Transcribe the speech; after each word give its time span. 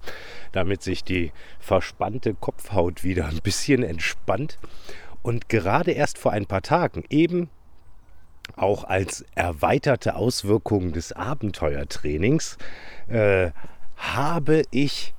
damit 0.52 0.83
sich 0.83 1.05
die 1.05 1.33
verspannte 1.59 2.34
Kopfhaut 2.34 3.05
wieder 3.05 3.27
ein 3.27 3.41
bisschen 3.42 3.83
entspannt. 3.83 4.59
Und 5.23 5.48
gerade 5.48 5.92
erst 5.92 6.19
vor 6.19 6.33
ein 6.33 6.47
paar 6.47 6.62
Tagen, 6.62 7.05
eben 7.11 7.50
auch 8.56 8.84
als 8.84 9.25
erweiterte 9.34 10.16
Auswirkung 10.16 10.92
des 10.92 11.12
Abenteuertrainings, 11.12 12.59
äh, 13.09 13.50
habe 13.97 14.62
ich 14.70 15.14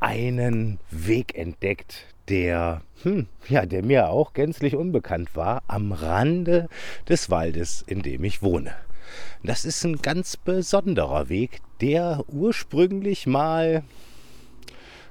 einen 0.00 0.78
Weg 0.90 1.36
entdeckt, 1.36 2.06
der, 2.28 2.82
hm, 3.02 3.26
ja, 3.48 3.66
der 3.66 3.84
mir 3.84 4.08
auch 4.08 4.32
gänzlich 4.32 4.76
unbekannt 4.76 5.36
war, 5.36 5.62
am 5.66 5.92
Rande 5.92 6.68
des 7.08 7.30
Waldes, 7.30 7.84
in 7.86 8.02
dem 8.02 8.24
ich 8.24 8.42
wohne. 8.42 8.74
Das 9.42 9.64
ist 9.64 9.84
ein 9.84 9.96
ganz 9.96 10.36
besonderer 10.36 11.28
Weg, 11.28 11.60
der 11.80 12.24
ursprünglich 12.28 13.26
mal, 13.26 13.82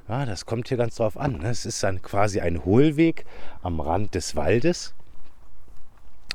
ja, 0.08 0.26
das 0.26 0.46
kommt 0.46 0.70
hier 0.70 0.78
ganz 0.78 0.96
drauf 0.96 1.18
an, 1.18 1.40
ne? 1.40 1.50
es 1.50 1.66
ist 1.66 1.84
dann 1.84 2.02
quasi 2.02 2.40
ein 2.40 2.64
Hohlweg 2.66 3.26
am 3.62 3.80
Rand 3.80 4.16
des 4.16 4.36
Waldes, 4.36 4.94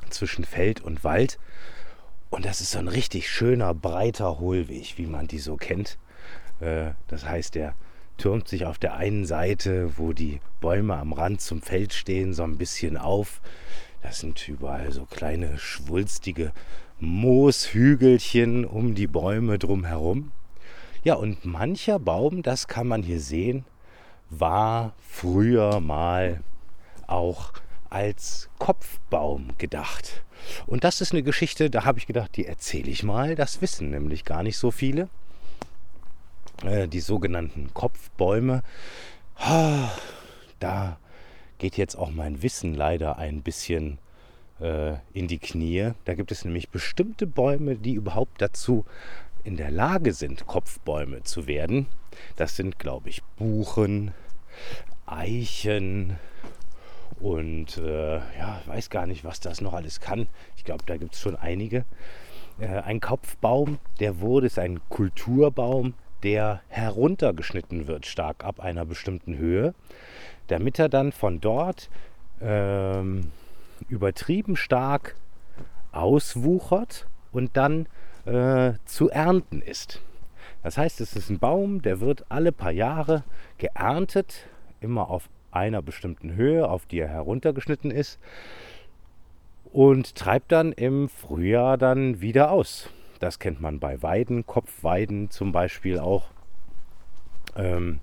zwischen 0.09 0.45
Feld 0.45 0.81
und 0.81 1.03
Wald. 1.03 1.39
Und 2.29 2.45
das 2.45 2.61
ist 2.61 2.71
so 2.71 2.79
ein 2.79 2.87
richtig 2.87 3.29
schöner, 3.29 3.73
breiter 3.73 4.39
Hohlweg, 4.39 4.97
wie 4.97 5.07
man 5.07 5.27
die 5.27 5.39
so 5.39 5.57
kennt. 5.57 5.97
Äh, 6.59 6.91
das 7.07 7.25
heißt, 7.25 7.55
der 7.55 7.75
türmt 8.17 8.47
sich 8.47 8.65
auf 8.65 8.77
der 8.77 8.95
einen 8.95 9.25
Seite, 9.25 9.97
wo 9.97 10.13
die 10.13 10.39
Bäume 10.61 10.95
am 10.95 11.13
Rand 11.13 11.41
zum 11.41 11.61
Feld 11.61 11.93
stehen, 11.93 12.33
so 12.33 12.43
ein 12.43 12.57
bisschen 12.57 12.97
auf. 12.97 13.41
Das 14.01 14.19
sind 14.19 14.47
überall 14.47 14.91
so 14.91 15.05
kleine 15.05 15.57
schwulstige 15.57 16.51
Mooshügelchen 16.99 18.65
um 18.65 18.95
die 18.95 19.07
Bäume 19.07 19.59
drumherum. 19.59 20.31
Ja, 21.03 21.15
und 21.15 21.45
mancher 21.45 21.99
Baum, 21.99 22.41
das 22.41 22.67
kann 22.67 22.87
man 22.87 23.03
hier 23.03 23.19
sehen, 23.19 23.65
war 24.29 24.93
früher 24.99 25.79
mal 25.79 26.41
auch 27.07 27.53
als 27.89 28.49
Kopfbaum 28.59 29.49
gedacht. 29.57 30.23
Und 30.65 30.83
das 30.83 31.01
ist 31.01 31.11
eine 31.11 31.23
Geschichte, 31.23 31.69
da 31.69 31.85
habe 31.85 31.99
ich 31.99 32.07
gedacht, 32.07 32.35
die 32.35 32.45
erzähle 32.45 32.89
ich 32.89 33.03
mal. 33.03 33.35
Das 33.35 33.61
wissen 33.61 33.89
nämlich 33.89 34.25
gar 34.25 34.43
nicht 34.43 34.57
so 34.57 34.71
viele. 34.71 35.09
Äh, 36.63 36.87
die 36.87 37.01
sogenannten 37.01 37.73
Kopfbäume. 37.73 38.63
Da 40.59 40.97
geht 41.57 41.77
jetzt 41.77 41.95
auch 41.95 42.09
mein 42.09 42.41
Wissen 42.41 42.73
leider 42.73 43.17
ein 43.17 43.41
bisschen 43.41 43.99
äh, 44.59 44.93
in 45.13 45.27
die 45.27 45.39
Knie. 45.39 45.91
Da 46.05 46.13
gibt 46.15 46.31
es 46.31 46.45
nämlich 46.45 46.69
bestimmte 46.69 47.27
Bäume, 47.27 47.75
die 47.75 47.93
überhaupt 47.93 48.41
dazu 48.41 48.85
in 49.43 49.57
der 49.57 49.71
Lage 49.71 50.13
sind, 50.13 50.47
Kopfbäume 50.47 51.23
zu 51.23 51.47
werden. 51.47 51.87
Das 52.35 52.55
sind, 52.55 52.79
glaube 52.79 53.09
ich, 53.09 53.21
Buchen, 53.37 54.13
Eichen 55.05 56.17
und 57.19 57.77
äh, 57.77 58.15
ja, 58.15 58.61
weiß 58.65 58.89
gar 58.89 59.05
nicht, 59.05 59.23
was 59.23 59.39
das 59.39 59.61
noch 59.61 59.73
alles 59.73 59.99
kann. 59.99 60.27
Ich 60.55 60.63
glaube, 60.63 60.83
da 60.85 60.97
gibt 60.97 61.13
es 61.13 61.19
schon 61.19 61.35
einige. 61.35 61.85
Äh, 62.59 62.67
ein 62.67 63.01
Kopfbaum, 63.01 63.79
der 63.99 64.19
wurde, 64.19 64.47
ist 64.47 64.59
ein 64.59 64.79
Kulturbaum, 64.89 65.93
der 66.25 66.61
heruntergeschnitten 66.69 67.87
wird, 67.87 68.07
stark 68.07 68.43
ab 68.43 68.59
einer 68.59 68.83
bestimmten 68.83 69.37
Höhe, 69.37 69.75
damit 70.47 70.79
er 70.79 70.89
dann 70.89 71.11
von 71.11 71.39
dort 71.39 71.89
ähm, 72.41 73.31
übertrieben 73.89 74.55
stark 74.55 75.15
auswuchert 75.91 77.05
und 77.31 77.55
dann 77.55 77.85
äh, 78.25 78.73
zu 78.85 79.11
ernten 79.11 79.61
ist. 79.61 80.01
Das 80.63 80.79
heißt, 80.79 80.99
es 80.99 81.15
ist 81.15 81.29
ein 81.29 81.37
Baum, 81.37 81.83
der 81.83 81.99
wird 81.99 82.25
alle 82.29 82.51
paar 82.51 82.71
Jahre 82.71 83.23
geerntet, 83.59 84.47
immer 84.81 85.11
auf 85.11 85.29
einer 85.51 85.83
bestimmten 85.83 86.33
Höhe, 86.33 86.67
auf 86.67 86.87
die 86.87 87.01
er 87.01 87.07
heruntergeschnitten 87.07 87.91
ist, 87.91 88.19
und 89.71 90.15
treibt 90.15 90.51
dann 90.51 90.71
im 90.71 91.07
Frühjahr 91.07 91.77
dann 91.77 92.19
wieder 92.19 92.49
aus. 92.49 92.89
Das 93.19 93.39
kennt 93.39 93.61
man 93.61 93.79
bei 93.79 94.01
Weiden, 94.01 94.45
Kopfweiden 94.45 95.29
zum 95.29 95.51
Beispiel 95.51 95.99
auch, 95.99 96.29
ähm, 97.55 97.99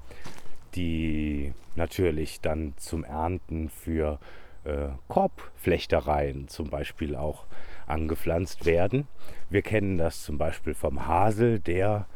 die 0.74 1.52
natürlich 1.76 2.40
dann 2.40 2.74
zum 2.76 3.04
Ernten 3.04 3.68
für 3.68 4.18
äh, 4.64 4.88
Korbflechtereien 5.08 6.48
zum 6.48 6.70
Beispiel 6.70 7.16
auch 7.16 7.46
angepflanzt 7.86 8.64
werden. 8.64 9.06
Wir 9.50 9.62
kennen 9.62 9.98
das 9.98 10.22
zum 10.22 10.38
Beispiel 10.38 10.74
vom 10.74 11.06
Hasel, 11.06 11.58
der 11.58 12.06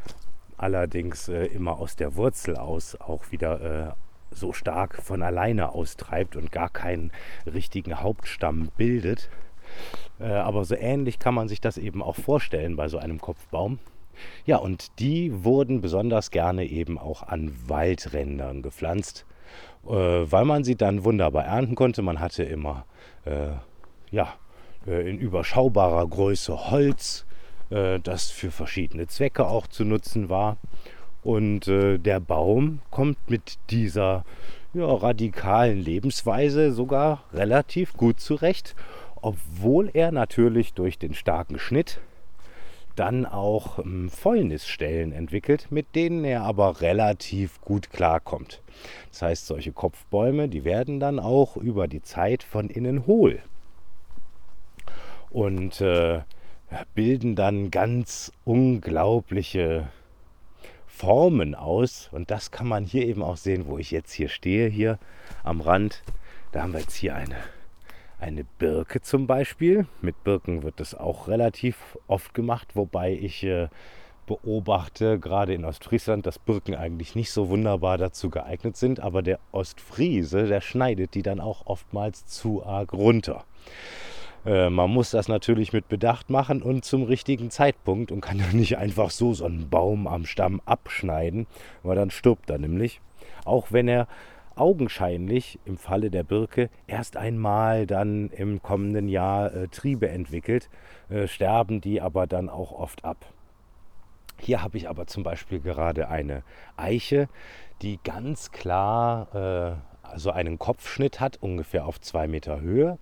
allerdings 0.56 1.28
äh, 1.28 1.46
immer 1.46 1.78
aus 1.78 1.96
der 1.96 2.16
Wurzel 2.16 2.56
aus 2.56 2.98
auch 3.00 3.30
wieder 3.30 3.90
äh, 3.90 3.92
so 4.30 4.52
stark 4.52 5.02
von 5.02 5.22
alleine 5.22 5.72
austreibt 5.72 6.36
und 6.36 6.52
gar 6.52 6.70
keinen 6.70 7.12
richtigen 7.46 8.00
Hauptstamm 8.00 8.70
bildet. 8.76 9.28
Äh, 10.20 10.24
aber 10.24 10.64
so 10.64 10.74
ähnlich 10.74 11.18
kann 11.18 11.34
man 11.34 11.48
sich 11.48 11.60
das 11.60 11.78
eben 11.78 12.02
auch 12.02 12.16
vorstellen 12.16 12.76
bei 12.76 12.88
so 12.88 12.98
einem 12.98 13.20
Kopfbaum. 13.20 13.78
Ja, 14.46 14.56
und 14.56 14.98
die 14.98 15.44
wurden 15.44 15.80
besonders 15.80 16.30
gerne 16.30 16.64
eben 16.64 16.98
auch 16.98 17.22
an 17.22 17.52
Waldrändern 17.66 18.62
gepflanzt, 18.62 19.26
äh, 19.86 19.90
weil 19.90 20.44
man 20.44 20.64
sie 20.64 20.76
dann 20.76 21.04
wunderbar 21.04 21.44
ernten 21.44 21.74
konnte. 21.74 22.02
Man 22.02 22.20
hatte 22.20 22.42
immer 22.42 22.86
äh, 23.24 23.52
ja, 24.10 24.34
äh, 24.86 25.08
in 25.08 25.18
überschaubarer 25.18 26.06
Größe 26.06 26.70
Holz, 26.70 27.26
äh, 27.70 28.00
das 28.00 28.30
für 28.30 28.50
verschiedene 28.50 29.06
Zwecke 29.06 29.46
auch 29.46 29.66
zu 29.66 29.84
nutzen 29.84 30.28
war. 30.28 30.56
Und 31.22 31.66
äh, 31.66 31.98
der 31.98 32.20
Baum 32.20 32.80
kommt 32.90 33.18
mit 33.28 33.58
dieser 33.70 34.24
ja, 34.74 34.86
radikalen 34.86 35.78
Lebensweise 35.78 36.72
sogar 36.72 37.24
relativ 37.32 37.94
gut 37.94 38.20
zurecht 38.20 38.76
obwohl 39.26 39.90
er 39.92 40.12
natürlich 40.12 40.72
durch 40.72 41.00
den 41.00 41.12
starken 41.12 41.58
Schnitt 41.58 41.98
dann 42.94 43.26
auch 43.26 43.80
ähm, 43.80 44.08
Fäulnisstellen 44.08 45.10
entwickelt, 45.10 45.66
mit 45.70 45.96
denen 45.96 46.24
er 46.24 46.42
aber 46.42 46.80
relativ 46.80 47.60
gut 47.60 47.90
klarkommt. 47.90 48.62
Das 49.10 49.22
heißt, 49.22 49.46
solche 49.46 49.72
Kopfbäume, 49.72 50.48
die 50.48 50.62
werden 50.62 51.00
dann 51.00 51.18
auch 51.18 51.56
über 51.56 51.88
die 51.88 52.02
Zeit 52.02 52.44
von 52.44 52.70
innen 52.70 53.08
hohl 53.08 53.40
und 55.30 55.80
äh, 55.80 56.20
bilden 56.94 57.34
dann 57.34 57.72
ganz 57.72 58.30
unglaubliche 58.44 59.88
Formen 60.86 61.56
aus. 61.56 62.10
Und 62.12 62.30
das 62.30 62.52
kann 62.52 62.68
man 62.68 62.84
hier 62.84 63.08
eben 63.08 63.24
auch 63.24 63.38
sehen, 63.38 63.66
wo 63.66 63.76
ich 63.76 63.90
jetzt 63.90 64.12
hier 64.12 64.28
stehe, 64.28 64.68
hier 64.68 65.00
am 65.42 65.60
Rand. 65.60 66.04
Da 66.52 66.62
haben 66.62 66.74
wir 66.74 66.80
jetzt 66.80 66.94
hier 66.94 67.16
eine 67.16 67.34
eine 68.18 68.44
Birke 68.44 69.00
zum 69.02 69.26
Beispiel. 69.26 69.86
Mit 70.00 70.22
Birken 70.24 70.62
wird 70.62 70.80
das 70.80 70.94
auch 70.94 71.28
relativ 71.28 71.98
oft 72.06 72.34
gemacht, 72.34 72.74
wobei 72.74 73.12
ich 73.12 73.44
äh, 73.44 73.68
beobachte, 74.26 75.18
gerade 75.18 75.54
in 75.54 75.64
Ostfriesland, 75.64 76.26
dass 76.26 76.38
Birken 76.38 76.74
eigentlich 76.74 77.14
nicht 77.14 77.30
so 77.30 77.48
wunderbar 77.48 77.98
dazu 77.98 78.30
geeignet 78.30 78.76
sind, 78.76 79.00
aber 79.00 79.22
der 79.22 79.38
Ostfriese, 79.52 80.46
der 80.46 80.60
schneidet 80.60 81.14
die 81.14 81.22
dann 81.22 81.40
auch 81.40 81.66
oftmals 81.66 82.26
zu 82.26 82.64
arg 82.64 82.92
runter. 82.92 83.44
Äh, 84.44 84.70
man 84.70 84.90
muss 84.90 85.10
das 85.10 85.28
natürlich 85.28 85.72
mit 85.72 85.88
Bedacht 85.88 86.30
machen 86.30 86.62
und 86.62 86.84
zum 86.84 87.02
richtigen 87.02 87.50
Zeitpunkt 87.50 88.12
und 88.12 88.20
kann 88.20 88.38
ja 88.40 88.46
nicht 88.52 88.78
einfach 88.78 89.10
so 89.10 89.34
so 89.34 89.44
einen 89.44 89.68
Baum 89.68 90.06
am 90.06 90.26
Stamm 90.26 90.60
abschneiden, 90.64 91.46
weil 91.82 91.96
dann 91.96 92.10
stirbt 92.10 92.50
er 92.50 92.58
nämlich. 92.58 93.00
Auch 93.44 93.68
wenn 93.70 93.88
er 93.88 94.08
augenscheinlich 94.56 95.58
im 95.64 95.76
Falle 95.76 96.10
der 96.10 96.24
Birke 96.24 96.70
erst 96.86 97.16
einmal 97.16 97.86
dann 97.86 98.30
im 98.30 98.62
kommenden 98.62 99.08
Jahr 99.08 99.54
äh, 99.54 99.68
Triebe 99.68 100.08
entwickelt, 100.08 100.68
äh, 101.08 101.26
sterben 101.28 101.80
die 101.80 102.00
aber 102.00 102.26
dann 102.26 102.48
auch 102.48 102.72
oft 102.72 103.04
ab. 103.04 103.26
Hier 104.38 104.62
habe 104.62 104.76
ich 104.76 104.88
aber 104.88 105.06
zum 105.06 105.22
Beispiel 105.22 105.60
gerade 105.60 106.08
eine 106.08 106.42
Eiche, 106.76 107.28
die 107.82 107.98
ganz 108.02 108.50
klar 108.50 109.34
äh, 109.34 110.06
also 110.06 110.30
einen 110.30 110.58
Kopfschnitt 110.58 111.20
hat, 111.20 111.42
ungefähr 111.42 111.86
auf 111.86 112.00
zwei 112.00 112.26
Meter 112.26 112.60
Höhe. 112.60 112.98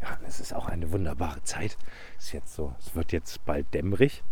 Ja, 0.00 0.18
es 0.26 0.38
ist 0.38 0.54
auch 0.54 0.68
eine 0.68 0.92
wunderbare 0.92 1.42
Zeit. 1.42 1.76
Ist 2.16 2.32
jetzt 2.32 2.54
so, 2.54 2.74
es 2.78 2.94
wird 2.94 3.12
jetzt 3.12 3.44
bald 3.44 3.74
dämmerig. 3.74 4.22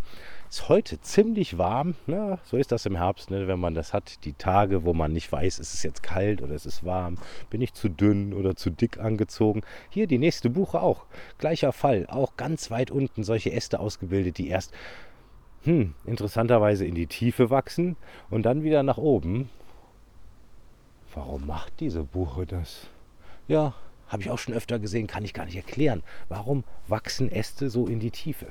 Ist 0.49 0.69
heute 0.69 1.01
ziemlich 1.01 1.57
warm. 1.57 1.95
Ne? 2.05 2.39
So 2.43 2.57
ist 2.57 2.71
das 2.71 2.85
im 2.85 2.95
Herbst, 2.95 3.31
ne? 3.31 3.47
wenn 3.47 3.59
man 3.59 3.73
das 3.73 3.93
hat. 3.93 4.23
Die 4.25 4.33
Tage, 4.33 4.85
wo 4.85 4.93
man 4.93 5.11
nicht 5.11 5.31
weiß, 5.31 5.59
ist 5.59 5.73
es 5.73 5.83
jetzt 5.83 6.03
kalt 6.03 6.41
oder 6.41 6.53
ist 6.53 6.65
es 6.65 6.85
warm, 6.85 7.17
bin 7.49 7.61
ich 7.61 7.73
zu 7.73 7.89
dünn 7.89 8.33
oder 8.33 8.55
zu 8.55 8.69
dick 8.69 8.99
angezogen. 8.99 9.61
Hier 9.89 10.07
die 10.07 10.19
nächste 10.19 10.49
Buche 10.49 10.81
auch. 10.81 11.05
Gleicher 11.37 11.71
Fall. 11.71 12.05
Auch 12.07 12.37
ganz 12.37 12.71
weit 12.71 12.91
unten 12.91 13.23
solche 13.23 13.51
Äste 13.51 13.79
ausgebildet, 13.79 14.37
die 14.37 14.47
erst 14.47 14.73
hm, 15.63 15.95
interessanterweise 16.05 16.85
in 16.85 16.95
die 16.95 17.07
Tiefe 17.07 17.49
wachsen 17.49 17.97
und 18.29 18.43
dann 18.43 18.63
wieder 18.63 18.83
nach 18.83 18.97
oben. 18.97 19.49
Warum 21.13 21.47
macht 21.47 21.79
diese 21.79 22.03
Buche 22.03 22.45
das? 22.45 22.87
Ja, 23.47 23.73
habe 24.07 24.21
ich 24.21 24.29
auch 24.29 24.37
schon 24.37 24.53
öfter 24.53 24.79
gesehen, 24.79 25.07
kann 25.07 25.25
ich 25.25 25.33
gar 25.33 25.45
nicht 25.45 25.55
erklären. 25.55 26.03
Warum 26.29 26.63
wachsen 26.87 27.31
Äste 27.31 27.69
so 27.69 27.87
in 27.87 27.99
die 27.99 28.11
Tiefe? 28.11 28.47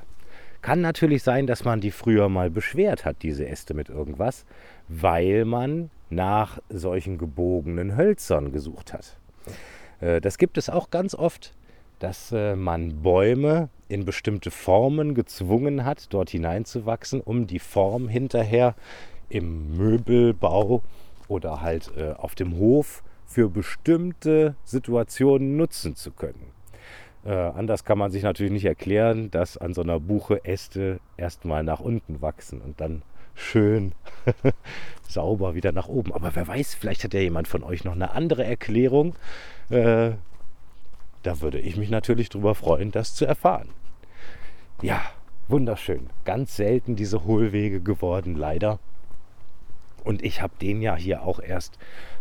Kann 0.65 0.81
natürlich 0.81 1.21
sein, 1.21 1.45
dass 1.45 1.63
man 1.63 1.79
die 1.79 1.91
früher 1.91 2.27
mal 2.27 2.49
beschwert 2.49 3.05
hat, 3.05 3.17
diese 3.21 3.47
Äste 3.47 3.75
mit 3.75 3.89
irgendwas, 3.89 4.45
weil 4.87 5.45
man 5.45 5.91
nach 6.09 6.57
solchen 6.69 7.19
gebogenen 7.19 7.95
Hölzern 7.95 8.51
gesucht 8.51 8.91
hat. 8.91 9.15
Äh, 10.01 10.21
das 10.21 10.39
gibt 10.39 10.57
es 10.57 10.71
auch 10.71 10.89
ganz 10.89 11.13
oft, 11.13 11.53
dass 11.99 12.31
äh, 12.31 12.55
man 12.55 13.03
Bäume 13.03 13.69
in 13.89 14.05
bestimmte 14.05 14.49
Formen 14.49 15.13
gezwungen 15.13 15.85
hat, 15.85 16.07
dort 16.09 16.31
hineinzuwachsen, 16.31 17.21
um 17.21 17.45
die 17.45 17.59
Form 17.59 18.07
hinterher 18.07 18.73
im 19.29 19.77
Möbelbau 19.77 20.81
oder 21.27 21.61
halt 21.61 21.91
äh, 21.95 22.13
auf 22.13 22.33
dem 22.33 22.57
Hof 22.57 23.03
für 23.27 23.49
bestimmte 23.49 24.55
Situationen 24.63 25.57
nutzen 25.57 25.95
zu 25.95 26.09
können. 26.09 26.55
Äh, 27.25 27.33
anders 27.33 27.83
kann 27.83 27.97
man 27.97 28.11
sich 28.11 28.23
natürlich 28.23 28.51
nicht 28.51 28.65
erklären, 28.65 29.31
dass 29.31 29.57
an 29.57 29.73
so 29.73 29.81
einer 29.81 29.99
Buche 29.99 30.45
Äste 30.45 30.99
erstmal 31.17 31.63
nach 31.63 31.79
unten 31.79 32.21
wachsen 32.21 32.61
und 32.61 32.79
dann 32.79 33.01
schön 33.33 33.93
sauber 35.07 35.55
wieder 35.55 35.71
nach 35.71 35.87
oben. 35.87 36.13
Aber 36.13 36.35
wer 36.35 36.47
weiß, 36.47 36.75
vielleicht 36.75 37.03
hat 37.03 37.13
ja 37.13 37.19
jemand 37.19 37.47
von 37.47 37.63
euch 37.63 37.83
noch 37.83 37.93
eine 37.93 38.11
andere 38.11 38.45
Erklärung. 38.45 39.15
Äh, 39.69 40.11
da 41.23 41.41
würde 41.41 41.59
ich 41.59 41.75
mich 41.77 41.89
natürlich 41.89 42.29
darüber 42.29 42.53
freuen, 42.53 42.91
das 42.91 43.15
zu 43.15 43.25
erfahren. 43.25 43.69
Ja, 44.81 45.01
wunderschön. 45.47 46.09
Ganz 46.23 46.55
selten 46.55 46.95
diese 46.95 47.25
Hohlwege 47.25 47.81
geworden, 47.81 48.35
leider. 48.35 48.79
Und 50.03 50.23
ich 50.23 50.41
habe 50.43 50.53
den 50.61 50.83
ja 50.83 50.95
hier 50.95 51.23
auch 51.23 51.39
erst 51.39 51.79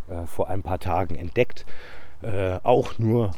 äh, 0.09 0.27
vor 0.27 0.49
ein 0.49 0.63
paar 0.63 0.79
Tagen 0.79 1.17
entdeckt. 1.17 1.67
Äh, 2.23 2.59
auch 2.63 2.99
nur, 2.99 3.33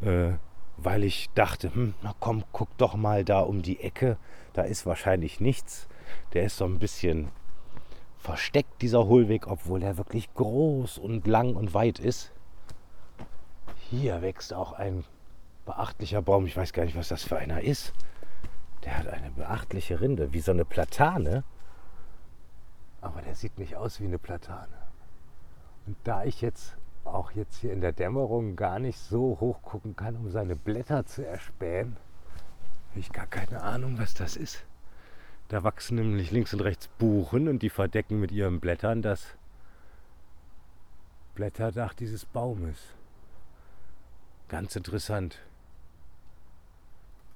äh, 0.00 0.32
weil 0.76 1.04
ich 1.04 1.30
dachte, 1.34 1.74
hm, 1.74 1.94
na 2.02 2.14
komm, 2.20 2.44
guck 2.52 2.76
doch 2.78 2.94
mal 2.94 3.24
da 3.24 3.40
um 3.40 3.62
die 3.62 3.80
Ecke. 3.80 4.16
Da 4.52 4.62
ist 4.62 4.86
wahrscheinlich 4.86 5.40
nichts. 5.40 5.88
Der 6.32 6.44
ist 6.44 6.56
so 6.56 6.64
ein 6.64 6.78
bisschen 6.78 7.28
versteckt, 8.18 8.82
dieser 8.82 9.06
Hohlweg, 9.06 9.46
obwohl 9.46 9.82
er 9.82 9.98
wirklich 9.98 10.32
groß 10.34 10.98
und 10.98 11.26
lang 11.26 11.54
und 11.54 11.74
weit 11.74 11.98
ist. 11.98 12.32
Hier 13.90 14.22
wächst 14.22 14.54
auch 14.54 14.72
ein 14.72 15.04
beachtlicher 15.66 16.22
Baum. 16.22 16.46
Ich 16.46 16.56
weiß 16.56 16.72
gar 16.72 16.84
nicht, 16.84 16.96
was 16.96 17.08
das 17.08 17.22
für 17.22 17.36
einer 17.36 17.62
ist. 17.62 17.92
Der 18.84 18.98
hat 18.98 19.08
eine 19.08 19.30
beachtliche 19.30 20.00
Rinde, 20.00 20.32
wie 20.32 20.40
so 20.40 20.52
eine 20.52 20.64
Platane. 20.64 21.44
Aber 23.00 23.20
der 23.22 23.34
sieht 23.34 23.58
nicht 23.58 23.76
aus 23.76 24.00
wie 24.00 24.06
eine 24.06 24.18
Platane. 24.18 24.76
Und 25.86 25.96
da 26.04 26.24
ich 26.24 26.40
jetzt 26.40 26.76
auch 27.04 27.32
jetzt 27.32 27.56
hier 27.56 27.72
in 27.72 27.80
der 27.80 27.92
Dämmerung 27.92 28.56
gar 28.56 28.78
nicht 28.78 28.98
so 28.98 29.38
hoch 29.40 29.62
gucken 29.62 29.96
kann, 29.96 30.16
um 30.16 30.30
seine 30.30 30.56
Blätter 30.56 31.06
zu 31.06 31.26
erspähen, 31.26 31.96
habe 32.90 33.00
ich 33.00 33.12
gar 33.12 33.26
keine 33.26 33.62
Ahnung, 33.62 33.98
was 33.98 34.14
das 34.14 34.36
ist. 34.36 34.64
Da 35.48 35.62
wachsen 35.62 35.96
nämlich 35.96 36.30
links 36.30 36.54
und 36.54 36.60
rechts 36.60 36.88
Buchen 36.88 37.48
und 37.48 37.62
die 37.62 37.70
verdecken 37.70 38.18
mit 38.18 38.32
ihren 38.32 38.60
Blättern 38.60 39.02
das 39.02 39.36
Blätterdach 41.34 41.94
dieses 41.94 42.24
Baumes. 42.24 42.78
Ganz 44.48 44.76
interessant. 44.76 45.38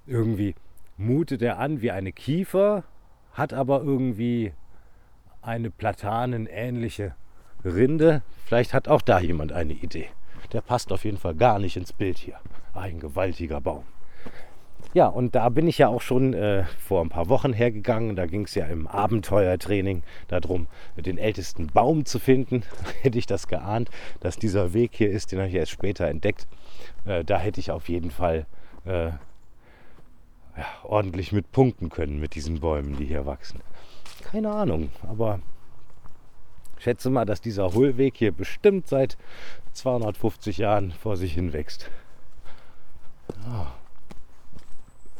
Irgendwie 0.07 0.55
mutet 0.97 1.43
er 1.43 1.59
an 1.59 1.83
wie 1.83 1.91
eine 1.91 2.13
Kiefer, 2.13 2.85
hat 3.33 3.53
aber 3.53 3.83
irgendwie 3.83 4.53
eine 5.43 5.71
platanenähnliche 5.71 7.15
Rinde. 7.65 8.23
Vielleicht 8.45 8.75
hat 8.75 8.89
auch 8.89 9.03
da 9.03 9.21
jemand 9.21 9.53
eine 9.53 9.75
Idee. 9.75 10.09
Der 10.53 10.61
passt 10.61 10.93
auf 10.93 11.05
jeden 11.05 11.19
Fall 11.19 11.35
gar 11.35 11.59
nicht 11.59 11.77
ins 11.77 11.93
Bild 11.93 12.19
hier. 12.19 12.37
Ein 12.75 13.01
gewaltiger 13.01 13.61
Baum. 13.61 13.85
Ja, 14.95 15.07
und 15.07 15.35
da 15.35 15.51
bin 15.51 15.69
ich 15.69 15.79
ja 15.79 15.89
auch 15.89 16.01
schon 16.01 16.33
äh, 16.33 16.65
vor 16.79 17.03
ein 17.03 17.11
paar 17.11 17.29
Wochen 17.29 17.53
hergegangen. 17.53 18.17
Da 18.17 18.27
ging 18.27 18.45
es 18.45 18.55
ja 18.55 18.67
im 18.67 18.87
Abenteuertraining 18.87 20.03
darum, 20.29 20.67
den 20.97 21.19
ältesten 21.19 21.67
Baum 21.67 22.07
zu 22.07 22.19
finden. 22.19 22.63
hätte 23.03 23.19
ich 23.19 23.27
das 23.27 23.49
geahnt, 23.49 23.91
dass 24.21 24.39
dieser 24.39 24.73
Weg 24.73 24.93
hier 24.95 25.11
ist, 25.11 25.33
den 25.33 25.41
habe 25.41 25.49
ich 25.49 25.55
erst 25.55 25.73
später 25.73 26.09
entdeckt. 26.09 26.47
Äh, 27.05 27.23
da 27.23 27.39
hätte 27.39 27.61
ich 27.61 27.71
auf 27.71 27.89
jeden 27.91 28.11
Fall 28.11 28.47
äh, 28.87 29.09
ja, 29.09 30.67
ordentlich 30.85 31.33
mit 31.33 31.53
punkten 31.53 31.91
können 31.91 32.19
mit 32.19 32.35
diesen 32.35 32.61
Bäumen, 32.61 32.97
die 32.97 33.05
hier 33.05 33.27
wachsen. 33.27 33.61
Keine 34.23 34.51
Ahnung, 34.51 34.91
aber 35.07 35.41
schätze 36.79 37.11
mal, 37.11 37.25
dass 37.25 37.41
dieser 37.41 37.73
Hohlweg 37.73 38.17
hier 38.17 38.33
bestimmt 38.33 38.89
seit 38.89 39.17
250 39.73 40.59
Jahren 40.59 40.93
vor 40.93 41.17
sich 41.17 41.35
hin 41.35 41.53
wächst. 41.53 41.91
Oh, 43.47 43.67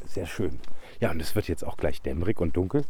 sehr 0.07 0.27
schön. 0.27 0.61
Ja, 1.01 1.11
und 1.11 1.21
es 1.21 1.35
wird 1.35 1.49
jetzt 1.49 1.65
auch 1.65 1.77
gleich 1.77 2.03
dämmerig 2.03 2.41
und 2.41 2.57
dunkel. 2.57 2.85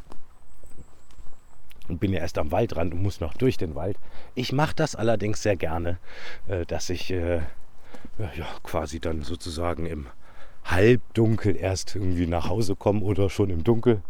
Und 1.88 2.00
bin 2.00 2.12
ja 2.12 2.20
erst 2.20 2.38
am 2.38 2.52
Waldrand 2.52 2.92
und 2.92 3.02
muss 3.02 3.20
noch 3.20 3.34
durch 3.34 3.56
den 3.56 3.74
Wald. 3.74 3.96
Ich 4.34 4.52
mache 4.52 4.74
das 4.74 4.94
allerdings 4.94 5.42
sehr 5.42 5.56
gerne, 5.56 5.98
äh, 6.46 6.66
dass 6.66 6.90
ich 6.90 7.10
äh, 7.10 7.40
ja, 8.18 8.46
quasi 8.62 9.00
dann 9.00 9.22
sozusagen 9.22 9.86
im 9.86 10.06
Halbdunkel 10.64 11.56
erst 11.56 11.96
irgendwie 11.96 12.26
nach 12.26 12.48
Hause 12.48 12.76
komme 12.76 13.00
oder 13.00 13.30
schon 13.30 13.50
im 13.50 13.64
Dunkel. 13.64 14.02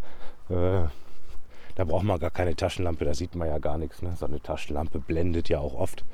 Da 1.78 1.84
braucht 1.84 2.02
man 2.02 2.18
gar 2.18 2.32
keine 2.32 2.56
Taschenlampe, 2.56 3.04
da 3.04 3.14
sieht 3.14 3.36
man 3.36 3.46
ja 3.46 3.58
gar 3.58 3.78
nichts. 3.78 4.02
Ne? 4.02 4.12
So 4.16 4.26
eine 4.26 4.42
Taschenlampe 4.42 4.98
blendet 4.98 5.48
ja 5.48 5.60
auch 5.60 5.74
oft. 5.74 6.04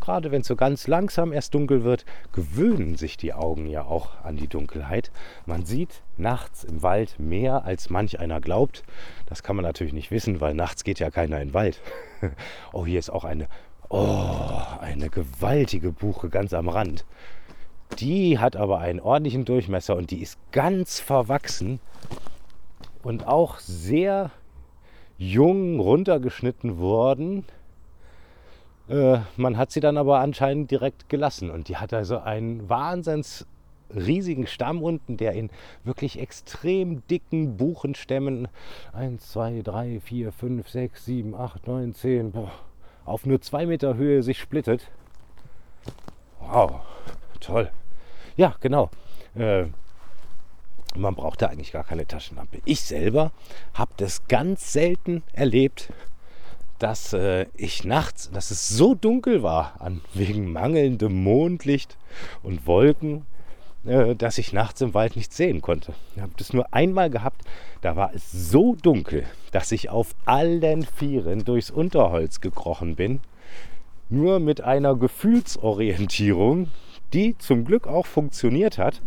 Gerade 0.00 0.30
wenn 0.30 0.40
es 0.40 0.46
so 0.46 0.56
ganz 0.56 0.86
langsam 0.88 1.34
erst 1.34 1.52
dunkel 1.52 1.84
wird, 1.84 2.06
gewöhnen 2.32 2.96
sich 2.96 3.18
die 3.18 3.34
Augen 3.34 3.66
ja 3.66 3.84
auch 3.84 4.24
an 4.24 4.38
die 4.38 4.48
Dunkelheit. 4.48 5.10
Man 5.44 5.66
sieht 5.66 6.00
nachts 6.16 6.64
im 6.64 6.82
Wald 6.82 7.18
mehr, 7.18 7.66
als 7.66 7.90
manch 7.90 8.18
einer 8.18 8.40
glaubt. 8.40 8.82
Das 9.26 9.42
kann 9.42 9.56
man 9.56 9.64
natürlich 9.66 9.92
nicht 9.92 10.10
wissen, 10.10 10.40
weil 10.40 10.54
nachts 10.54 10.84
geht 10.84 11.00
ja 11.00 11.10
keiner 11.10 11.38
in 11.42 11.48
den 11.48 11.54
Wald. 11.54 11.82
oh, 12.72 12.86
hier 12.86 12.98
ist 12.98 13.10
auch 13.10 13.24
eine, 13.24 13.46
oh, 13.90 14.56
eine 14.80 15.10
gewaltige 15.10 15.92
Buche 15.92 16.30
ganz 16.30 16.54
am 16.54 16.70
Rand. 16.70 17.04
Die 17.98 18.38
hat 18.38 18.56
aber 18.56 18.78
einen 18.78 19.00
ordentlichen 19.00 19.44
Durchmesser 19.44 19.96
und 19.96 20.12
die 20.12 20.22
ist 20.22 20.38
ganz 20.50 20.98
verwachsen 20.98 21.78
und 23.02 23.26
auch 23.26 23.58
sehr 23.58 24.30
jung 25.20 25.78
runtergeschnitten 25.80 26.78
worden. 26.78 27.44
Äh, 28.88 29.18
man 29.36 29.58
hat 29.58 29.70
sie 29.70 29.80
dann 29.80 29.98
aber 29.98 30.18
anscheinend 30.18 30.70
direkt 30.70 31.10
gelassen 31.10 31.50
und 31.50 31.68
die 31.68 31.76
hat 31.76 31.92
also 31.92 32.18
einen 32.18 32.68
wahnsinns 32.70 33.46
riesigen 33.94 34.46
Stamm 34.46 34.82
unten, 34.82 35.18
der 35.18 35.32
in 35.34 35.50
wirklich 35.84 36.18
extrem 36.18 37.06
dicken 37.08 37.58
Buchenstämmen 37.58 38.48
1, 38.94 39.30
2, 39.32 39.60
3, 39.62 40.00
4, 40.00 40.32
5, 40.32 40.68
6, 40.68 41.04
7, 41.04 41.34
8, 41.34 41.66
9, 41.66 41.94
10 41.94 42.32
boah, 42.32 42.52
auf 43.04 43.26
nur 43.26 43.42
zwei 43.42 43.66
Meter 43.66 43.96
Höhe 43.96 44.22
sich 44.22 44.38
splittet. 44.38 44.90
Wow, 46.40 46.80
toll. 47.40 47.70
Ja, 48.36 48.54
genau. 48.60 48.88
Äh, 49.34 49.66
man 50.96 51.14
braucht 51.14 51.42
da 51.42 51.46
eigentlich 51.46 51.72
gar 51.72 51.84
keine 51.84 52.06
Taschenlampe. 52.06 52.58
Ich 52.64 52.80
selber 52.82 53.32
habe 53.74 53.92
das 53.96 54.26
ganz 54.28 54.72
selten 54.72 55.22
erlebt, 55.32 55.92
dass 56.78 57.12
äh, 57.12 57.46
ich 57.56 57.84
nachts, 57.84 58.30
dass 58.30 58.50
es 58.50 58.68
so 58.68 58.94
dunkel 58.94 59.42
war, 59.42 59.74
an, 59.80 60.00
wegen 60.14 60.52
mangelndem 60.52 61.22
Mondlicht 61.22 61.96
und 62.42 62.66
Wolken, 62.66 63.26
äh, 63.84 64.14
dass 64.14 64.38
ich 64.38 64.52
nachts 64.52 64.80
im 64.80 64.94
Wald 64.94 65.16
nichts 65.16 65.36
sehen 65.36 65.60
konnte. 65.60 65.94
Ich 66.16 66.22
habe 66.22 66.32
das 66.36 66.52
nur 66.52 66.72
einmal 66.72 67.10
gehabt, 67.10 67.42
da 67.82 67.96
war 67.96 68.14
es 68.14 68.30
so 68.32 68.74
dunkel, 68.74 69.24
dass 69.52 69.72
ich 69.72 69.90
auf 69.90 70.14
allen 70.24 70.84
Vieren 70.84 71.44
durchs 71.44 71.70
Unterholz 71.70 72.40
gekrochen 72.40 72.96
bin, 72.96 73.20
nur 74.08 74.40
mit 74.40 74.60
einer 74.60 74.96
Gefühlsorientierung, 74.96 76.68
die 77.12 77.36
zum 77.38 77.64
Glück 77.64 77.86
auch 77.86 78.06
funktioniert 78.06 78.78
hat. 78.78 79.00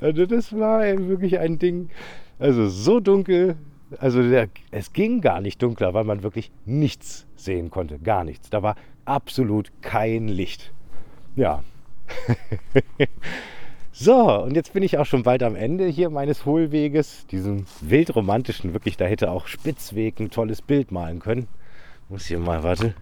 Also 0.00 0.26
das 0.26 0.52
war 0.56 0.80
wirklich 0.82 1.38
ein 1.38 1.58
Ding, 1.58 1.90
also 2.38 2.68
so 2.68 3.00
dunkel, 3.00 3.56
also 3.98 4.22
der, 4.22 4.48
es 4.70 4.92
ging 4.92 5.20
gar 5.20 5.40
nicht 5.40 5.62
dunkler, 5.62 5.94
weil 5.94 6.04
man 6.04 6.22
wirklich 6.22 6.50
nichts 6.66 7.26
sehen 7.36 7.70
konnte, 7.70 7.98
gar 7.98 8.24
nichts. 8.24 8.50
Da 8.50 8.62
war 8.62 8.76
absolut 9.04 9.72
kein 9.80 10.28
Licht. 10.28 10.72
Ja. 11.36 11.62
so, 13.92 14.42
und 14.42 14.54
jetzt 14.54 14.72
bin 14.72 14.82
ich 14.82 14.98
auch 14.98 15.06
schon 15.06 15.22
bald 15.22 15.42
am 15.42 15.56
Ende 15.56 15.86
hier 15.86 16.10
meines 16.10 16.44
Hohlweges, 16.44 17.26
diesem 17.26 17.64
wildromantischen, 17.80 18.72
wirklich, 18.72 18.96
da 18.96 19.06
hätte 19.06 19.30
auch 19.30 19.46
Spitzweg 19.46 20.20
ein 20.20 20.30
tolles 20.30 20.62
Bild 20.62 20.92
malen 20.92 21.20
können. 21.20 21.48
Muss 22.08 22.26
hier 22.26 22.38
mal, 22.38 22.62
warte. 22.62 22.94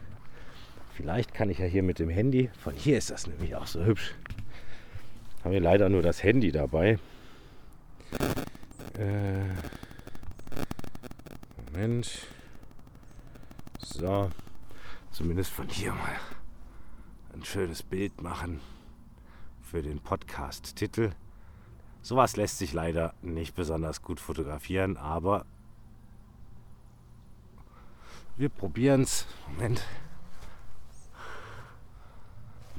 Vielleicht 0.94 1.34
kann 1.34 1.50
ich 1.50 1.58
ja 1.58 1.66
hier 1.66 1.82
mit 1.82 1.98
dem 1.98 2.08
Handy, 2.08 2.48
von 2.58 2.75
hier 2.75 2.96
ist 2.96 3.10
das 3.10 3.26
nämlich 3.26 3.54
auch 3.54 3.66
so 3.66 3.84
hübsch. 3.84 4.14
Haben 5.46 5.52
wir 5.52 5.60
leider 5.60 5.88
nur 5.88 6.02
das 6.02 6.24
Handy 6.24 6.50
dabei. 6.50 6.98
Äh, 8.98 9.44
Moment. 11.70 12.26
So. 13.78 14.32
Zumindest 15.12 15.52
von 15.52 15.68
hier 15.68 15.92
mal 15.92 16.16
ein 17.32 17.44
schönes 17.44 17.84
Bild 17.84 18.20
machen 18.20 18.60
für 19.62 19.82
den 19.82 20.00
Podcast-Titel. 20.00 21.12
Sowas 22.02 22.34
lässt 22.34 22.58
sich 22.58 22.72
leider 22.72 23.14
nicht 23.22 23.54
besonders 23.54 24.02
gut 24.02 24.18
fotografieren, 24.18 24.96
aber 24.96 25.46
wir 28.36 28.48
probieren 28.48 29.02
es. 29.02 29.28
Moment. 29.46 29.80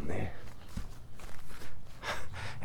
Nee. 0.05 0.31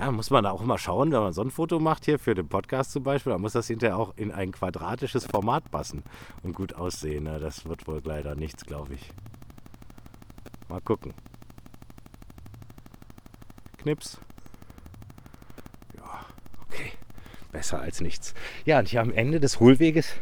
Ja, 0.02 0.11
muss 0.11 0.30
man 0.30 0.42
da 0.42 0.50
auch 0.50 0.62
immer 0.62 0.78
schauen, 0.78 1.12
wenn 1.12 1.21
man 1.21 1.32
so 1.32 1.42
ein 1.42 1.52
Foto 1.52 1.78
macht 1.78 2.06
hier 2.06 2.18
für 2.18 2.35
den 2.35 2.49
Podcast 2.49 2.90
zum 2.90 3.04
Beispiel, 3.04 3.30
dann 3.30 3.40
muss 3.40 3.52
das 3.52 3.68
hinterher 3.68 3.97
auch 3.97 4.14
in 4.16 4.32
ein 4.32 4.50
quadratisches 4.50 5.26
Format 5.26 5.71
passen 5.71 6.02
und 6.42 6.56
gut 6.56 6.75
aussehen. 6.75 7.23
Ne? 7.23 7.38
Das 7.38 7.66
wird 7.66 7.87
wohl 7.87 8.00
leider 8.02 8.35
nichts, 8.35 8.66
glaube 8.66 8.94
ich. 8.94 9.12
Mal 10.68 10.80
gucken. 10.80 11.14
Knips. 13.78 14.18
Ja, 15.97 16.26
okay. 16.66 16.90
Besser 17.52 17.80
als 17.80 18.00
nichts. 18.00 18.35
Ja, 18.64 18.80
und 18.80 18.88
hier 18.88 19.02
am 19.02 19.12
Ende 19.12 19.38
des 19.38 19.61
Hohlweges 19.61 20.14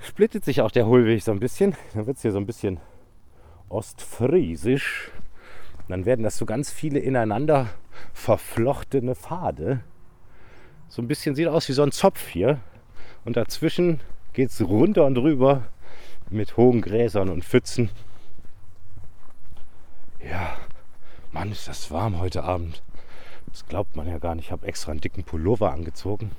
splittet 0.00 0.44
sich 0.44 0.60
auch 0.60 0.70
der 0.70 0.84
Hohlweg 0.84 1.22
so 1.22 1.32
ein 1.32 1.40
bisschen. 1.40 1.74
Dann 1.94 2.06
wird 2.06 2.18
es 2.18 2.22
hier 2.22 2.32
so 2.32 2.38
ein 2.38 2.46
bisschen 2.46 2.78
ostfriesisch. 3.70 5.12
dann 5.88 6.04
werden 6.04 6.24
das 6.24 6.36
so 6.36 6.44
ganz 6.44 6.70
viele 6.70 6.98
ineinander 6.98 7.68
verflochtene 8.18 9.14
Pfade. 9.14 9.80
So 10.88 11.00
ein 11.00 11.08
bisschen 11.08 11.34
sieht 11.34 11.48
aus 11.48 11.68
wie 11.68 11.72
so 11.72 11.82
ein 11.82 11.92
Zopf 11.92 12.28
hier. 12.28 12.60
Und 13.24 13.36
dazwischen 13.36 14.00
geht 14.32 14.50
es 14.50 14.60
runter 14.60 15.06
und 15.06 15.16
rüber 15.16 15.62
mit 16.28 16.56
hohen 16.56 16.82
Gräsern 16.82 17.28
und 17.28 17.44
Pfützen. 17.44 17.90
Ja, 20.20 20.56
Mann, 21.30 21.52
ist 21.52 21.68
das 21.68 21.90
warm 21.90 22.18
heute 22.18 22.42
Abend. 22.42 22.82
Das 23.46 23.66
glaubt 23.66 23.96
man 23.96 24.08
ja 24.08 24.18
gar 24.18 24.34
nicht. 24.34 24.46
Ich 24.46 24.52
habe 24.52 24.66
extra 24.66 24.90
einen 24.90 25.00
dicken 25.00 25.24
Pullover 25.24 25.72
angezogen. 25.72 26.32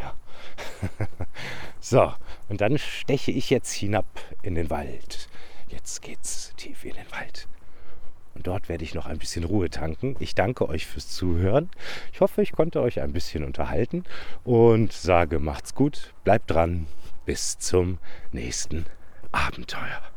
Ja. 0.00 0.14
so, 1.80 2.12
und 2.48 2.60
dann 2.60 2.78
steche 2.78 3.32
ich 3.32 3.50
jetzt 3.50 3.72
hinab 3.72 4.06
in 4.42 4.54
den 4.54 4.70
Wald. 4.70 5.28
Jetzt 5.68 6.02
geht's 6.02 6.52
tief 6.56 6.84
in 6.84 6.94
den 6.94 7.10
Wald. 7.10 7.48
Und 8.34 8.46
dort 8.46 8.68
werde 8.68 8.84
ich 8.84 8.94
noch 8.94 9.06
ein 9.06 9.18
bisschen 9.18 9.44
Ruhe 9.44 9.70
tanken. 9.70 10.16
Ich 10.20 10.34
danke 10.34 10.68
euch 10.68 10.86
fürs 10.86 11.08
Zuhören. 11.08 11.70
Ich 12.12 12.20
hoffe, 12.20 12.42
ich 12.42 12.52
konnte 12.52 12.80
euch 12.80 13.00
ein 13.00 13.12
bisschen 13.12 13.44
unterhalten 13.44 14.04
und 14.44 14.92
sage, 14.92 15.38
macht's 15.38 15.74
gut, 15.74 16.14
bleibt 16.24 16.50
dran. 16.50 16.86
Bis 17.26 17.58
zum 17.58 17.98
nächsten 18.32 18.86
Abenteuer. 19.32 20.09